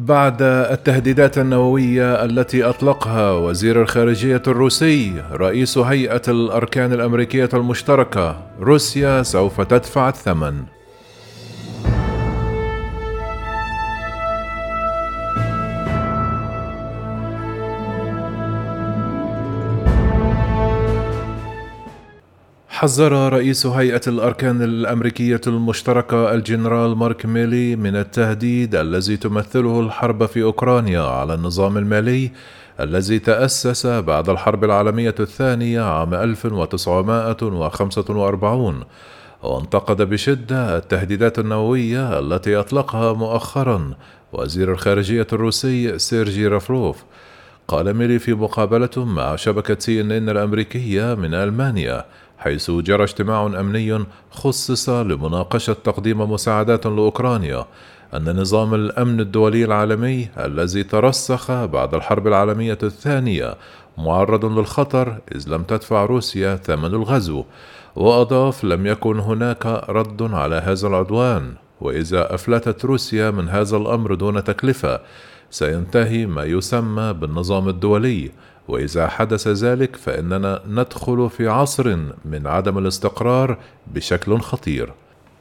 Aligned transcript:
بعد 0.00 0.42
التهديدات 0.42 1.38
النووية 1.38 2.24
التي 2.24 2.64
أطلقها 2.64 3.32
وزير 3.32 3.82
الخارجية 3.82 4.42
الروسي 4.46 5.22
رئيس 5.32 5.78
هيئة 5.78 6.22
الأركان 6.28 6.92
الأمريكية 6.92 7.48
المشتركة 7.54 8.42
روسيا 8.60 9.22
سوف 9.22 9.60
تدفع 9.60 10.08
الثمن. 10.08 10.79
حذر 22.80 23.32
رئيس 23.32 23.66
هيئة 23.66 24.00
الأركان 24.06 24.62
الأمريكية 24.62 25.40
المشتركة 25.46 26.34
الجنرال 26.34 26.96
مارك 26.96 27.26
ميلي 27.26 27.76
من 27.76 27.96
التهديد 27.96 28.74
الذي 28.74 29.16
تمثله 29.16 29.80
الحرب 29.80 30.26
في 30.26 30.42
أوكرانيا 30.42 31.00
على 31.00 31.34
النظام 31.34 31.78
المالي 31.78 32.30
الذي 32.80 33.18
تأسس 33.18 33.86
بعد 33.86 34.28
الحرب 34.28 34.64
العالمية 34.64 35.14
الثانية 35.20 35.80
عام 35.80 36.14
1945 36.14 38.84
وانتقد 39.42 40.02
بشدة 40.02 40.76
التهديدات 40.76 41.38
النووية 41.38 42.18
التي 42.18 42.56
أطلقها 42.56 43.12
مؤخرا 43.12 43.94
وزير 44.32 44.72
الخارجية 44.72 45.26
الروسي 45.32 45.98
سيرجي 45.98 46.46
رافروف 46.46 47.04
قال 47.68 47.94
ميلي 47.94 48.18
في 48.18 48.34
مقابلة 48.34 48.90
مع 48.96 49.36
شبكة 49.36 49.76
سي 49.78 50.00
إن 50.00 50.12
إن 50.12 50.28
الأمريكية 50.28 51.14
من 51.14 51.34
ألمانيا 51.34 52.04
حيث 52.40 52.70
جرى 52.70 53.02
اجتماع 53.02 53.46
أمني 53.46 54.04
خصص 54.30 54.88
لمناقشة 54.88 55.72
تقديم 55.72 56.20
مساعدات 56.20 56.86
لأوكرانيا 56.86 57.66
أن 58.14 58.40
نظام 58.40 58.74
الأمن 58.74 59.20
الدولي 59.20 59.64
العالمي 59.64 60.28
الذي 60.38 60.82
ترسخ 60.82 61.64
بعد 61.64 61.94
الحرب 61.94 62.26
العالمية 62.26 62.78
الثانية 62.82 63.54
معرض 63.98 64.44
للخطر 64.44 65.18
إذ 65.34 65.48
لم 65.48 65.62
تدفع 65.62 66.04
روسيا 66.04 66.56
ثمن 66.56 66.94
الغزو 66.94 67.44
وأضاف 67.96 68.64
لم 68.64 68.86
يكن 68.86 69.18
هناك 69.18 69.66
رد 69.88 70.22
على 70.22 70.56
هذا 70.56 70.88
العدوان 70.88 71.54
وإذا 71.80 72.34
أفلتت 72.34 72.84
روسيا 72.84 73.30
من 73.30 73.48
هذا 73.48 73.76
الأمر 73.76 74.14
دون 74.14 74.44
تكلفة 74.44 75.00
سينتهي 75.50 76.26
ما 76.26 76.44
يسمى 76.44 77.12
بالنظام 77.12 77.68
الدولي 77.68 78.30
وإذا 78.70 79.08
حدث 79.08 79.48
ذلك 79.48 79.96
فإننا 79.96 80.62
ندخل 80.68 81.30
في 81.30 81.48
عصر 81.48 81.96
من 82.24 82.46
عدم 82.46 82.78
الاستقرار 82.78 83.58
بشكل 83.94 84.38
خطير. 84.38 84.92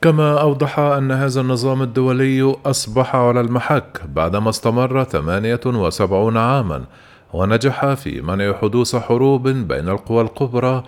كما 0.01 0.41
أوضح 0.41 0.79
أن 0.79 1.11
هذا 1.11 1.41
النظام 1.41 1.81
الدولي 1.81 2.55
أصبح 2.65 3.15
على 3.15 3.41
المحك 3.41 4.01
بعدما 4.15 4.49
استمر 4.49 5.03
78 5.03 6.37
عاما 6.37 6.83
ونجح 7.33 7.93
في 7.93 8.21
منع 8.21 8.53
حدوث 8.53 8.95
حروب 8.95 9.47
بين 9.47 9.89
القوى 9.89 10.21
الكبرى 10.21 10.83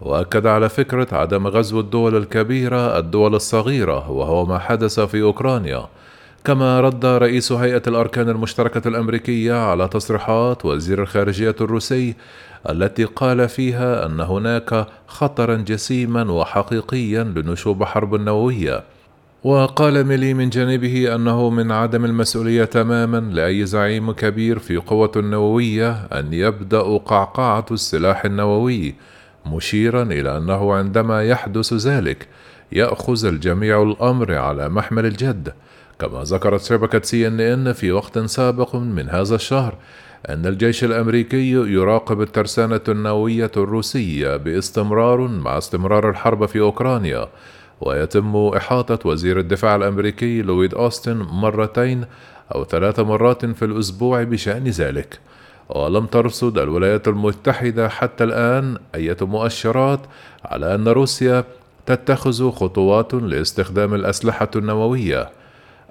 وأكد 0.00 0.46
على 0.46 0.68
فكرة 0.68 1.08
عدم 1.12 1.46
غزو 1.46 1.80
الدول 1.80 2.16
الكبيرة 2.16 2.98
الدول 2.98 3.34
الصغيرة 3.34 4.10
وهو 4.10 4.46
ما 4.46 4.58
حدث 4.58 5.00
في 5.00 5.22
أوكرانيا. 5.22 5.86
كما 6.44 6.80
رد 6.80 7.06
رئيس 7.06 7.52
هيئة 7.52 7.82
الأركان 7.86 8.28
المشتركة 8.28 8.88
الأمريكية 8.88 9.54
على 9.54 9.88
تصريحات 9.88 10.64
وزير 10.64 11.02
الخارجية 11.02 11.56
الروسي 11.60 12.14
التي 12.70 13.04
قال 13.04 13.48
فيها 13.48 14.06
أن 14.06 14.20
هناك 14.20 14.86
خطرا 15.06 15.56
جسيما 15.56 16.32
وحقيقيا 16.32 17.24
لنشوب 17.24 17.84
حرب 17.84 18.14
نووية 18.14 18.84
وقال 19.44 20.04
ميلي 20.04 20.34
من 20.34 20.50
جانبه 20.50 21.14
أنه 21.14 21.50
من 21.50 21.72
عدم 21.72 22.04
المسؤولية 22.04 22.64
تماما 22.64 23.20
لأي 23.20 23.66
زعيم 23.66 24.12
كبير 24.12 24.58
في 24.58 24.76
قوة 24.76 25.12
نووية 25.16 25.90
أن 25.92 26.32
يبدأ 26.32 26.82
قعقعة 26.98 27.66
السلاح 27.70 28.24
النووي 28.24 28.94
مشيرا 29.46 30.02
إلى 30.02 30.36
أنه 30.38 30.74
عندما 30.74 31.22
يحدث 31.22 31.72
ذلك 31.72 32.28
يأخذ 32.72 33.26
الجميع 33.26 33.82
الأمر 33.82 34.34
على 34.34 34.68
محمل 34.68 35.06
الجد. 35.06 35.52
كما 35.98 36.22
ذكرت 36.22 36.62
شبكة 36.62 37.00
سي 37.02 37.26
ان 37.26 37.40
إن 37.40 37.72
في 37.72 37.92
وقت 37.92 38.18
سابق 38.18 38.76
من 38.76 39.10
هذا 39.10 39.34
الشهر 39.34 39.74
أن 40.28 40.46
الجيش 40.46 40.84
الأمريكي 40.84 41.50
يراقب 41.50 42.20
الترسانة 42.20 42.80
النووية 42.88 43.50
الروسية 43.56 44.36
باستمرار 44.36 45.28
مع 45.28 45.58
استمرار 45.58 46.10
الحرب 46.10 46.46
في 46.46 46.60
أوكرانيا 46.60 47.28
ويتم 47.80 48.36
إحاطة 48.36 49.08
وزير 49.08 49.38
الدفاع 49.38 49.76
الأمريكي 49.76 50.42
لويد 50.42 50.74
أوستن 50.74 51.16
مرتين 51.16 52.04
أو 52.54 52.64
ثلاث 52.64 53.00
مرات 53.00 53.46
في 53.46 53.64
الأسبوع 53.64 54.22
بشأن 54.22 54.64
ذلك. 54.64 55.18
ولم 55.68 56.06
ترصد 56.06 56.58
الولايات 56.58 57.08
المتحدة 57.08 57.88
حتى 57.88 58.24
الآن 58.24 58.78
أي 58.94 59.16
مؤشرات 59.20 60.00
على 60.44 60.74
أن 60.74 60.88
روسيا 60.88 61.44
تتخذ 61.86 62.50
خطوات 62.50 63.14
لاستخدام 63.14 63.94
الأسلحة 63.94 64.50
النووية. 64.56 65.30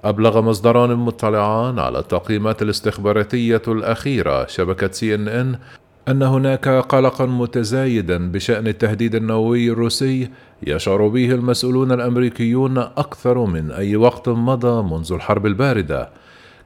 أبلغ 0.04 0.40
مصدران 0.40 0.94
مطلعان 0.94 1.78
على 1.78 1.98
التقييمات 1.98 2.62
الاستخباراتية 2.62 3.62
الأخيرة 3.68 4.46
شبكة 4.46 4.92
سي 4.92 5.14
إن 5.14 5.28
إن 5.28 5.58
أن 6.08 6.22
هناك 6.22 6.68
قلقا 6.68 7.26
متزايدا 7.26 8.32
بشأن 8.32 8.66
التهديد 8.66 9.14
النووي 9.14 9.68
الروسي 9.68 10.28
يشعر 10.66 11.08
به 11.08 11.30
المسؤولون 11.30 11.92
الأمريكيون 11.92 12.78
أكثر 12.78 13.44
من 13.44 13.70
أي 13.70 13.96
وقت 13.96 14.28
مضى 14.28 14.82
منذ 14.82 15.12
الحرب 15.12 15.46
الباردة. 15.46 16.08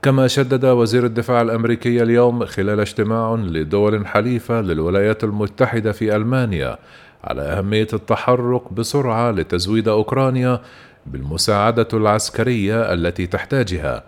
كما 0.02 0.26
شدد 0.26 0.64
وزير 0.64 1.04
الدفاع 1.04 1.42
الأمريكي 1.42 2.02
اليوم 2.02 2.44
خلال 2.44 2.80
اجتماع 2.80 3.34
لدول 3.34 4.06
حليفة 4.06 4.60
للولايات 4.60 5.24
المتحدة 5.24 5.92
في 5.92 6.16
ألمانيا 6.16 6.78
على 7.24 7.42
أهمية 7.42 7.88
التحرك 7.92 8.72
بسرعة 8.72 9.30
لتزويد 9.30 9.88
أوكرانيا 9.88 10.60
بالمساعدة 11.12 11.88
العسكرية 11.92 12.92
التي 12.92 13.26
تحتاجها. 13.26 14.04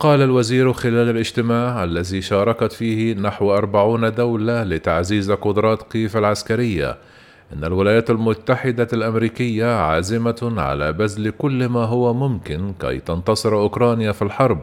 قال 0.00 0.22
الوزير 0.22 0.72
خلال 0.72 1.10
الاجتماع 1.10 1.84
الذي 1.84 2.22
شاركت 2.22 2.72
فيه 2.72 3.14
نحو 3.14 3.54
أربعون 3.54 4.14
دولة 4.14 4.62
لتعزيز 4.62 5.30
قدرات 5.30 5.92
كيف 5.92 6.16
العسكرية. 6.16 6.96
إن 7.52 7.64
الولايات 7.64 8.10
المتحدة 8.10 8.88
الأمريكية 8.92 9.76
عازمة 9.76 10.54
على 10.56 10.92
بذل 10.92 11.30
كل 11.30 11.68
ما 11.68 11.84
هو 11.84 12.14
ممكن 12.14 12.74
كي 12.80 13.00
تنتصر 13.00 13.54
أوكرانيا 13.54 14.12
في 14.12 14.22
الحرب 14.22 14.60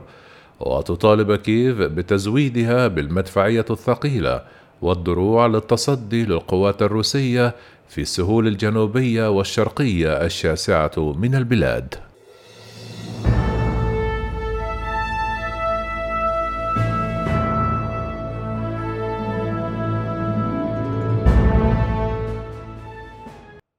وتطالب 0.59 1.35
كييف 1.35 1.77
بتزويدها 1.77 2.87
بالمدفعية 2.87 3.65
الثقيلة. 3.69 4.41
والدروع 4.81 5.47
للتصدي 5.47 6.25
للقوات 6.25 6.81
الروسية 6.81 7.55
في 7.89 8.01
السهول 8.01 8.47
الجنوبية 8.47 9.29
والشرقية 9.29 10.25
الشاسعة 10.25 11.13
من 11.17 11.35
البلاد. 11.35 12.10